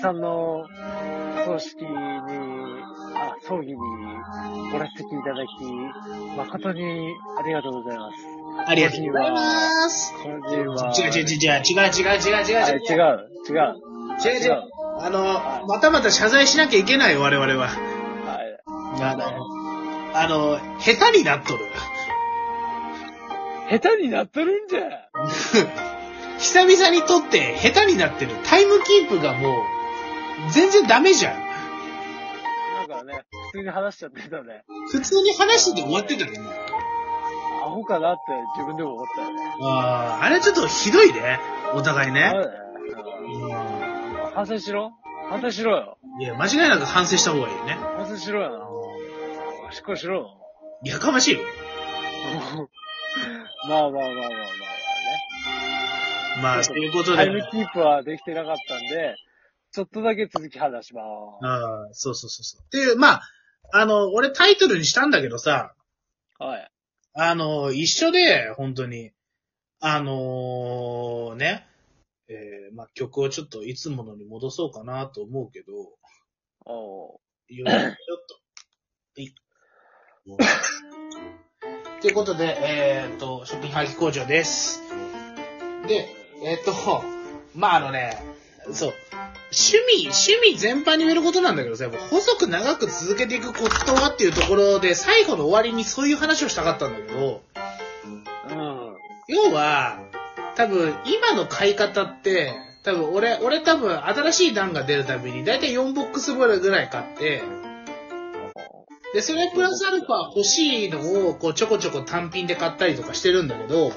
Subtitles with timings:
[0.00, 0.66] さんの
[1.44, 1.88] 葬式に、
[3.14, 3.76] あ、葬儀に
[4.72, 8.16] ご来席いただき、誠にありがとうございます。
[8.66, 10.14] ありがとうございます。
[10.24, 13.90] 今週は、違う違う違う違う違う違う違う違うはい、違う、違う。
[14.22, 14.62] 違う違う。
[15.02, 17.68] あの、またまた謝罪しなきゃいけないよ、我々は。
[17.68, 18.60] はい。
[19.02, 19.60] あの、
[20.14, 21.64] あの、下手になっとる。
[23.70, 24.80] 下手になっとるんじゃ。
[26.38, 28.32] 久々にとって下手になってる。
[28.44, 29.79] タイムキープがもう、
[30.52, 31.38] 全然ダメじゃん。
[31.38, 34.64] なんかね、普通に話しちゃってたね。
[34.90, 36.38] 普通に話してて終わってたよね。
[37.62, 38.22] アホかなって
[38.56, 39.42] 自分でも思ったよね。
[39.62, 41.38] ああ、あれちょっとひどいね。
[41.74, 42.32] お互いね。
[44.34, 44.92] 反省しろ
[45.28, 45.98] 反省しろよ。
[46.18, 47.76] いや、間違いなく反省した方がいいよね。
[47.98, 48.66] 反省しろよな。
[49.72, 50.36] しっかりしろよ。
[50.84, 51.40] やかましいよ。
[53.68, 54.34] ま あまあまあまあまあまあね。
[56.42, 57.16] まあ、ということで。
[57.18, 59.14] タイムキープはできてなかったんで、
[59.72, 62.62] ちょっとだけ続き話しまああ、そうそうそうそう。
[62.64, 63.22] っていう、まあ、
[63.72, 65.74] あの、俺タイトルにしたんだけどさ、
[66.38, 66.42] す。
[66.42, 66.70] はい。
[67.14, 69.12] あの、一緒で、本当に。
[69.82, 71.66] あのね、
[72.28, 75.72] えー、まあ、曲をちょっといつものに戻そうかなと思うけど、
[76.66, 77.76] おうよちょっ
[78.26, 78.40] と。
[79.16, 79.34] はい。
[82.02, 84.80] ということで、えーっと、食品廃棄工場です。
[85.88, 86.08] で、
[86.44, 86.72] えーっと、
[87.54, 88.22] まあ、あのね、
[88.72, 88.92] そう、
[89.52, 97.42] 趣味、趣味全般に言えることなんだけどさ、やっぱ細く長く続けていくコツとはっていうところで、最後の終わりにそういう話をしたかったんだけど、
[98.50, 98.96] うん。
[99.28, 99.98] 要は、
[100.54, 102.54] 多分、今の買い方って、
[102.84, 107.42] 多分、俺、俺多分、新しい段が出るたびに、だいたい4ボックスぐらい買って、
[109.12, 113.92] で、それプラスアルファ欲しいのを、こう、ちょこちょこ単品で買ったりとかしてるんだけど、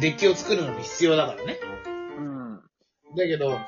[0.00, 1.58] デッキを作るのに必要だからね。
[3.14, 3.16] うん。
[3.16, 3.58] だけど、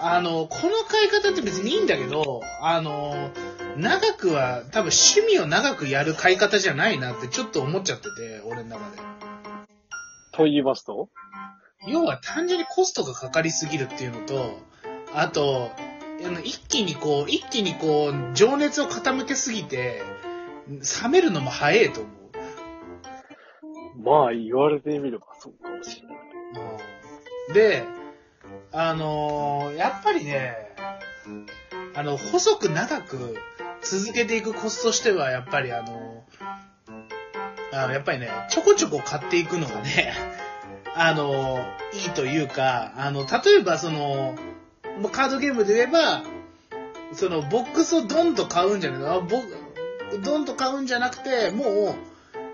[0.00, 3.30] あの、この買い方って別にいいんだけど、あの、
[3.76, 8.98] 長くは、多分趣味を長くやる買い方じゃないなってちょっと思っちゃってて、俺の中で。
[10.32, 11.08] と言いますと？
[11.86, 14.58] 要は単純にコストがかかりすぎるっていうのと、
[15.14, 15.72] あと、
[16.24, 20.02] あの一気にこう、一気にこう、情熱を傾けすぎて、
[21.02, 22.12] 冷めるのも早いと思う。
[24.04, 26.16] まあ、言われてみればそうかもしれない。
[27.52, 27.84] で、
[28.72, 30.56] あのーやっぱりね、
[31.94, 33.36] あの、細く長く
[33.82, 36.24] 続けていくコツとしては、やっぱりあの
[37.72, 40.14] あの、やっぱりね、ちょこちょこ買っていくのがね、
[40.96, 41.58] あの
[41.92, 44.36] いいというか、あの、例えばその、
[45.10, 46.22] カードゲームで言えば、
[47.12, 49.42] その、ボックスをドンと買うんじゃなくて、あボ
[50.22, 51.94] ドンと買うんじゃなくて、も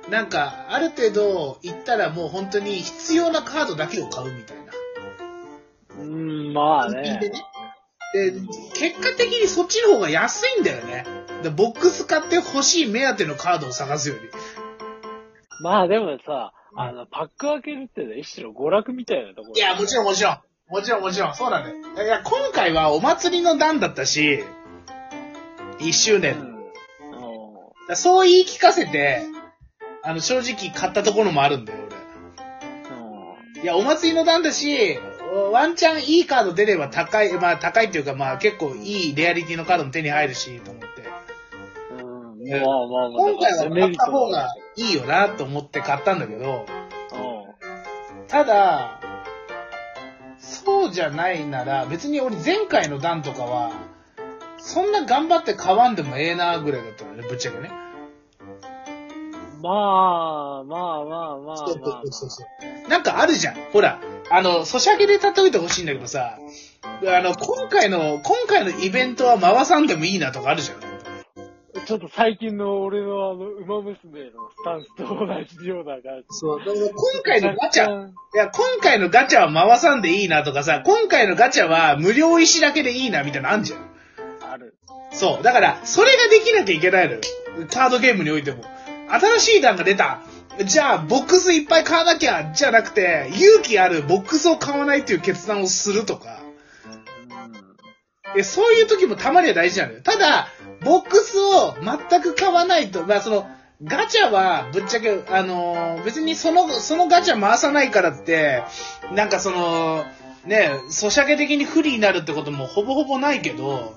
[0.07, 4.58] う、なんか、ある程度行ったらもう本当に必要なカードだけを買うみたいな。
[6.59, 7.31] まあねで。
[7.31, 7.43] ね。
[8.13, 8.33] で、
[8.75, 11.05] 結果的にそっちの方が安いんだよね。
[11.43, 14.21] でボックス買って欲しい目当てのカードを探すより。
[15.63, 19.55] まあでもさ、あの、パック開けるってね、一種の娯楽みたいなところ。
[19.55, 20.39] いや、もちろんもちろん。
[20.69, 21.35] もちろんもちろん。
[21.35, 21.71] そうなんだ
[22.03, 22.07] よ。
[22.07, 24.45] いや、今回はお祭りの段だったし、
[25.79, 26.37] 1周う年。
[26.37, 26.59] ん。
[27.21, 29.23] おだそう言い聞かせて、
[30.03, 31.89] あの、正直買ったところもあるんだよ、う
[33.55, 33.63] 俺。
[33.63, 34.99] いや、お祭りの段だし、
[35.53, 41.03] ワンチャンいいカード出れば高い、まあ高いっていうかまあ結構いいレアリティのカードも手に入るし、と思って。
[42.03, 42.05] ん。
[42.05, 42.51] うん。
[42.51, 43.31] まあまあまあ。
[43.31, 46.67] 今回は買った方だがいいよなと思って買ったんだけど、
[47.13, 48.27] うん。
[48.29, 49.01] ただ、
[50.39, 53.73] そうじゃないなら、別に俺前回の段とかは、
[54.59, 57.71] そんな頑張って買わんでもええなぐらいだったのね、ぶっちゃけね。
[59.61, 62.03] まあ、まあまあまあそうまあ。
[62.11, 63.55] そうそうなんかあるじゃん。
[63.73, 66.39] ほら、あの、ソシャゲで例えてほしいんだけどさ、
[66.83, 70.89] あの、今回の、今回のイベントは回さんでもいいなとかあるじゃん。
[71.87, 75.27] ちょっと最近の俺のあの、馬娘のスタンスと同
[75.63, 76.27] じような感じ。
[76.31, 76.59] そう。
[76.59, 83.81] だから今回のガチャ、いや、今回のガチャは回さんでいいなとかさ、今回のガチャは無料石だけでいいなみたいなのあんじゃん。
[84.53, 84.77] ある。
[85.13, 85.43] そう。
[85.43, 87.21] だから、それができなきゃいけないのよ。
[87.71, 88.63] カードゲームにおいても。
[89.11, 90.21] 新しい段が出た。
[90.65, 96.41] じゃあ、ボックスいっぱい買わなきゃ、じゃなくて、勇気あるボックスを買わないっていう決断をするとか。
[98.37, 100.03] えそういう時もたまには大事なのよ。
[100.03, 100.49] ただ、
[100.85, 103.47] ボックスを全く買わないと、まあその、
[103.85, 108.65] ガチャは、ぶっちゃけ、あのー別にその、そのガチャ回さないからって、
[109.13, 110.05] なんかその、
[110.45, 113.97] ね、ソシャゲ的に不利になるってこともほぼほぼないけど、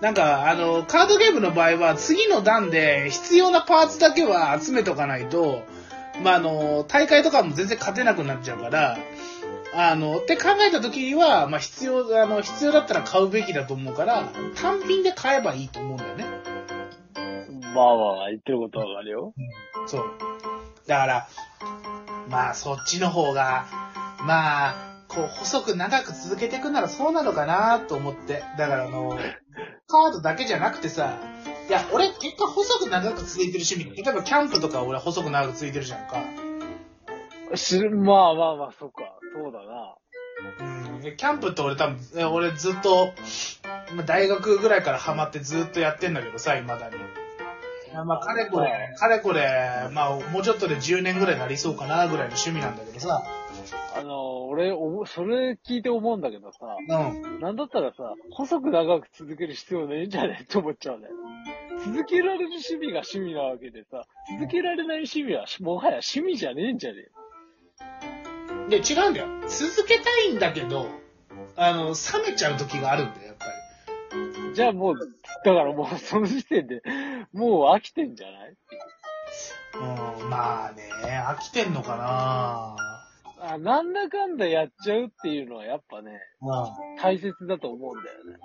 [0.00, 5.64] なんか、あの、カードゲームの場合は、次の段で必要なパーツだけは集めとかないと、
[6.22, 8.96] まあ、あの、大会とかも全然勝てなくなっちゃうから、
[9.74, 14.24] あの、って考えた時には、まあ必要、あの、必要だったら買うべきだと思うから、
[14.56, 16.24] 単品で買えばいいと思うんだよね。
[17.74, 19.34] まあまあ、言ってることはわかるよ。
[19.86, 20.04] そう。
[20.86, 21.28] だから、
[22.28, 23.66] まあそっちの方が、
[24.24, 28.42] まあ、こう細く長く続けていくならそうなのかなと思って。
[28.58, 29.18] だからあの、
[29.88, 31.18] カードだけじゃなくてさ、
[31.66, 34.02] いや、俺結果細く長く続いてる趣味。
[34.02, 36.22] 例えばキャンプとか俺細く長く続いてるじゃんか。
[37.56, 39.18] し、まあまあまあ、そっか。
[39.34, 39.96] そうだな。
[40.92, 41.00] うん。
[41.00, 43.14] でキャンプって俺多分、え俺ずっと、
[43.94, 46.96] まあ大学ぐらいからハマってずっとやってんだけどさ、未だに。
[48.04, 53.22] まあ、かれこれ、かれこれ、まあ、もうちょっとで10年ぐらいになりそうかな、ぐらいの趣味なんだけどさ。
[53.96, 57.40] あの、俺、おもそれ聞いて思うんだけどさ、うん。
[57.40, 61.08] なんだったらさ、細く長く続ける必要ねえんじゃねって思っちゃうね。
[61.84, 64.04] 続けられる趣味が趣味なわけでさ、
[64.38, 67.08] 続けられない趣味は、もはや趣味じゃねえんじゃね
[68.68, 69.26] で、違うんだよ。
[69.48, 70.86] 続けたいんだけど、
[71.56, 73.50] あの、冷めちゃう時があるんだよ、やっぱり。
[74.50, 75.04] えじゃあもう、だ
[75.44, 76.82] からもうその時点で、
[77.32, 78.56] もう飽きてんじゃない？
[79.74, 82.76] うん、まあね、飽きてんのかな
[83.50, 87.00] あなんだかんだやっちゃうっていうのはやっぱね、うん。
[87.00, 88.36] 大切だと思うんだよね。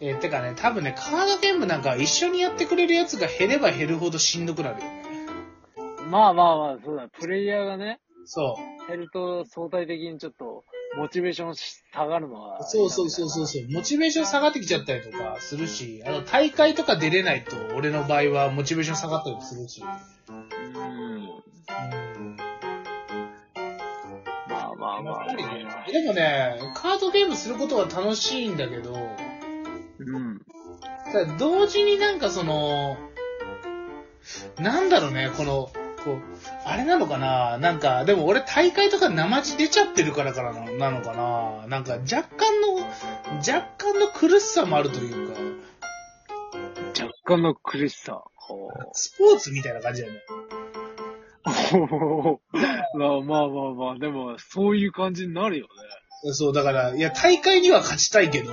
[0.00, 5.02] えーてかね、多分ね、カードゲームなんか一緒にやってくれるやつが減れば減るほどしんどくなるよね。
[6.10, 8.88] まあまあまあ、そうだ、プレイヤーがね、そう。
[8.88, 10.64] 減ると相対的にちょっと、
[10.96, 12.64] モチベーション下がるのは。
[12.64, 13.62] そうそうそうそうそう。
[13.70, 19.80] モチベーション下がってきちゃったりとかするし、あの、大会とか出れないと、俺の場合はモチベーション下がったりもするし。
[25.02, 25.26] あまあまあ。
[25.26, 28.94] やっぱりね、でもね、カードゲームすることは楽しいんだけど、
[29.98, 30.40] うん。
[31.12, 32.96] ただ同時になんかその、
[34.58, 35.70] なんだろうね、この、
[36.04, 36.20] こう、
[36.64, 37.58] あれなのかな？
[37.58, 41.66] なんか、でも俺大会とか生地出ちゃってるからからななのかな？
[41.68, 42.74] なんか若干の、
[43.38, 45.40] 若干の苦しさもあるというか、
[47.00, 48.24] 若干の苦しさ。
[48.34, 50.20] ほスポーツみたいな感じだよね。
[51.46, 52.56] う。
[52.98, 56.32] まあまあまあまあ、でも、そういう感じになるよね。
[56.32, 58.52] そう、だから、いや、大会には勝ちたいけど、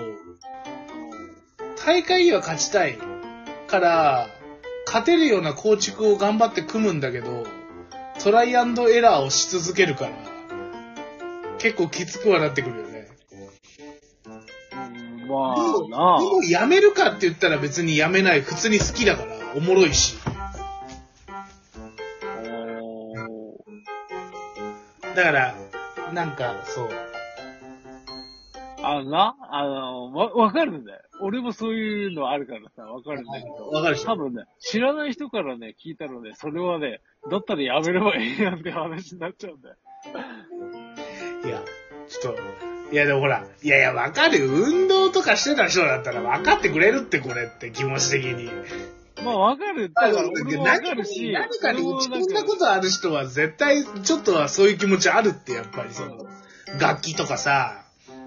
[1.86, 2.98] 大会には勝ちたい
[3.68, 4.28] から、
[4.86, 7.46] 勝てるような構築を頑張って組むんだけど、
[8.24, 10.12] トライアンドエラーをし続けるから、
[11.60, 13.08] 結構きつくはなってくるよね。
[14.76, 18.42] うん、でまもあもやめるかって言ったら別にやめない。
[18.42, 20.16] 普通に好きだから、おもろいし。
[25.16, 25.56] だから、
[26.14, 26.90] なんか、そう。
[28.82, 31.02] あのな、あの、わ、わかるんだよ。
[31.22, 33.68] 俺もそういうのあるからさ、わかるんだけど。
[33.68, 34.06] わかるし。
[34.06, 39.76] 多分ね、知らない人からね、聞いたらね、それはね、だったらやめればいいやんって話になっちゃうんだよ。
[41.46, 41.62] いや、
[42.08, 42.42] ちょっと、
[42.94, 44.40] いやでもほら、いやいや、わかる？
[44.40, 44.46] よ。
[44.48, 48.50] 運動とかしてた人だったら分かってくれるって、これって、気持ち的に。
[49.24, 49.92] まあわかる。
[49.94, 56.26] だから俺もわかるし、何かに打ち込んだことある人は絶対、ちょっとはそういう気持ちあるって、やっぱりその、
[56.80, 57.84] 楽器とかさ。
[58.10, 58.20] うん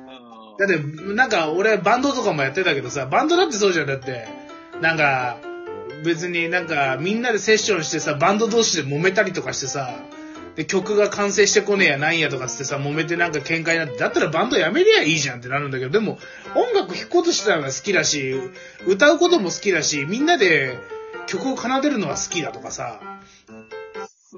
[0.59, 0.79] だって、
[1.15, 3.87] なんか俺バンドとかもやってたけどさ、バンドだってそうじゃん。
[3.87, 4.29] だって、
[4.81, 5.39] なんか、
[6.05, 9.95] 別になんかみんなでセッションしてさ、バンド同士で揉めたりとかしてさ、
[10.57, 16.19] で、曲が完成してこねえやなんやとかつってさ、揉めてなんか喧嘩になって、だったらバンドやめりゃいいじゃんってなるんだけど、でも、
[16.55, 18.35] 音楽弾くことしてたのが好きだし、
[18.87, 20.79] 歌うことも好きだし、みんなで
[21.27, 23.01] 曲を奏でるのは好きだとかさ、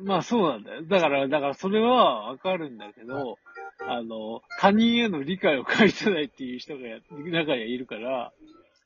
[0.03, 0.83] まあそうなんだよ。
[0.83, 3.39] だから、だからそれはわかるんだけど、
[3.87, 8.33] あの、他人への理解を返せないっていう人がや中にはいるから、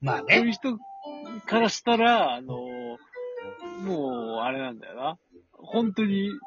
[0.01, 0.53] まあそういうね。
[0.53, 0.79] 人
[1.47, 2.99] からしたら、あの、
[3.85, 5.19] もう、あれなんだよな。
[5.73, 6.39] 本当に、うん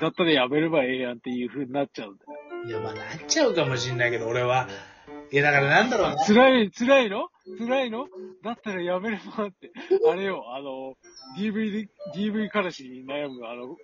[0.00, 2.30] だったらやめればええやんっていう風になっちゃうんだよ。
[2.66, 4.68] いや、まあなっちゃうかもしんないけど、俺は。
[5.30, 6.24] いや、だからなんだろうな。
[6.24, 7.28] 辛い、辛いの？
[7.58, 8.06] 辛いの？
[8.42, 9.70] だったらやめればって。
[10.10, 10.94] あれよ、あの、
[11.38, 13.76] DV で、DV 彼氏に悩む、あの、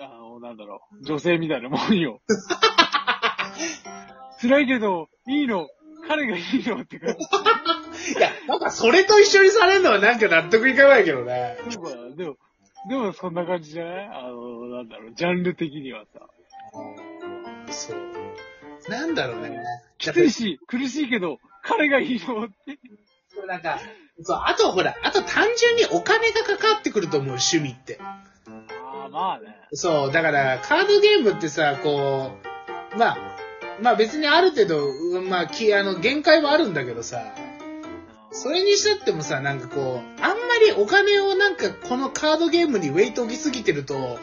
[0.00, 2.20] あの、なんだろう、女性みたいなもんよ。
[4.40, 5.68] 辛いけど、いいの？
[6.08, 8.18] 彼がいいのって感じ。
[8.18, 11.56] いや、なんかそれと一緒にされるのはなんか納得いかないけどね。
[11.70, 12.36] そうか、でも、
[12.88, 14.06] でもそんな感じじゃない？
[14.08, 16.20] あの、なんだろう、ジャンル的にはさ。
[17.70, 17.98] そう。
[18.90, 19.60] なんだろうね。
[19.98, 22.78] きついし、苦しいけど、彼がいいのって。
[23.46, 23.78] なんか、
[24.22, 27.98] そう、あとほら、あと単純にお金がかかってくると思う、趣味って。
[28.00, 29.54] ああ、まあね。
[29.72, 32.32] そう、だから、カードゲームってさ、こ
[32.94, 33.18] う、まあ、
[33.82, 37.22] まあ別にある程度、うんまあ、きあの、限界はあるんだけどさ、
[38.32, 40.20] それにしたってもさ、なんかこう、
[40.60, 44.18] りお金をなんかこのカードゲームにウェイト置きすぎてると、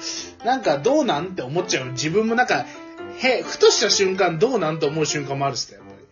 [0.45, 1.91] なんかどうなんって思っちゃう。
[1.91, 2.65] 自分もなんか、
[3.19, 6.07] へ、ふとした瞬間どうなんと思う瞬間もあるっすね、やっぱり。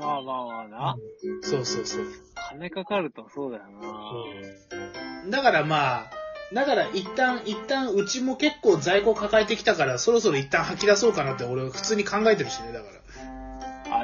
[0.00, 0.96] まあまあまあな。
[1.42, 2.04] そうそうそう。
[2.50, 3.64] 金かかるとそうだよ
[5.24, 5.30] な。
[5.30, 6.10] だからまあ、
[6.52, 12.95] だから一旦、一旦うちも結構在庫抱えてきたから、そろそろ一旦吐き出そうかなって俺は普通に考えてるしね、だから。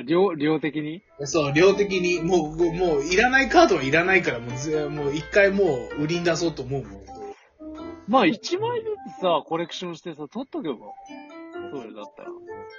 [0.02, 1.02] あ、量、量的に？
[1.24, 7.02] そう、量的に、もう、もう、いらないカードはいらないから、もうぜ、もう一回もう売りに出そうと思うもん。
[8.08, 8.30] まあ、1
[8.60, 8.86] 枚ず
[9.18, 10.76] つさ、コレクションしてさ、取っとけば。
[11.70, 12.28] それだったら。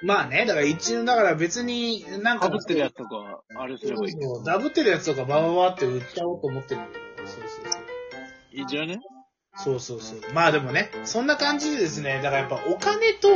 [0.03, 2.49] まあね、だから一応、だから別に、なんか。
[2.49, 4.11] かぶってるやつとか、あれすればいい。
[4.11, 7.27] そうダブってるやつとかバババって売っちゃおうと思ってるんだけど。
[7.27, 7.83] そうそうそう。
[8.51, 8.99] いいじゃね？
[9.55, 10.19] そうそうそう。
[10.33, 13.29] まあでもね、そんな感じでですね、だからやっぱお金と、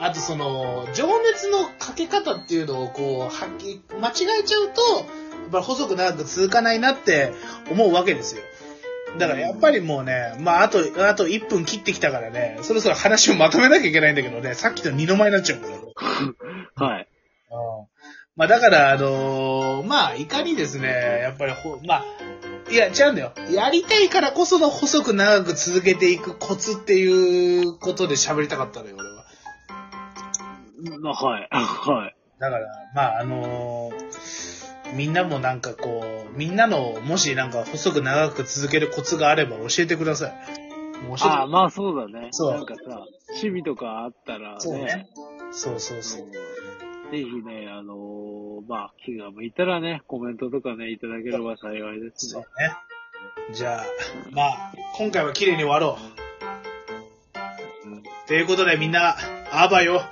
[0.00, 7.32] あとその、情熱のかけ方っていうのをこう、はっき、間違えちゃうと、やっぱり細く長く続かないなって
[7.70, 8.42] 思うわけですよ。
[9.18, 10.78] だからやっぱりもうね、まああと、
[11.08, 16.86] あと1分切ってきたからね、そろそろ話をまとめなきゃいけないんだけどね、さっきと二の舞になっちゃうから。
[16.86, 17.08] はい。
[17.50, 17.88] うん
[18.38, 20.86] まあだから、あのーまあ、いかにですね、
[21.22, 22.04] やっぱりほ、まあ、
[22.70, 23.32] いや、違うんだよ。
[23.50, 29.07] やりたいからこその細く長く続けていくコツっていうことで喋りたかったのよ、俺
[31.12, 31.40] は。
[31.40, 31.48] い。
[31.52, 32.16] はい。
[32.38, 40.32] だから、まあ、あのーみんなもなんかこう、みんなの、もしなんか細く長く続けるコツがあれば教えてください。
[41.20, 42.28] ああ、まあそうだね。
[42.30, 44.60] そうなんかさ、趣味とかあったらね。
[44.60, 45.08] そうね。
[45.50, 46.26] そうそうそう。
[46.26, 46.32] うん
[47.10, 52.74] ぜひね、あのーまあ、気が向いたらね、コメントとかね、いただければ幸いですそうねね。。
[53.54, 53.84] じゃあ、
[54.30, 55.96] まあ、今回は綺麗に終わろ
[58.26, 58.28] う。
[58.28, 59.16] ということでみんな、
[59.50, 60.02] あばよ。